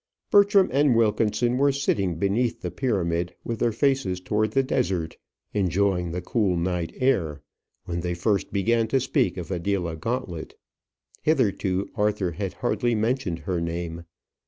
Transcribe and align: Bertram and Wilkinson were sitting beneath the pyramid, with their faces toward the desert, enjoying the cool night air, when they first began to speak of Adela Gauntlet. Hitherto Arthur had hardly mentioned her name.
Bertram 0.31 0.67
and 0.73 0.95
Wilkinson 0.95 1.59
were 1.59 1.71
sitting 1.71 2.15
beneath 2.15 2.61
the 2.61 2.71
pyramid, 2.71 3.35
with 3.43 3.59
their 3.59 3.71
faces 3.71 4.19
toward 4.19 4.49
the 4.49 4.63
desert, 4.63 5.15
enjoying 5.53 6.09
the 6.09 6.23
cool 6.23 6.57
night 6.57 6.91
air, 6.99 7.43
when 7.85 7.99
they 7.99 8.15
first 8.15 8.51
began 8.51 8.87
to 8.87 8.99
speak 8.99 9.37
of 9.37 9.51
Adela 9.51 9.95
Gauntlet. 9.95 10.57
Hitherto 11.21 11.87
Arthur 11.93 12.31
had 12.31 12.53
hardly 12.53 12.95
mentioned 12.95 13.37
her 13.41 13.61
name. 13.61 14.05